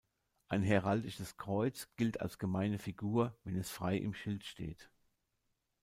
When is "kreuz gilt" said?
1.37-2.21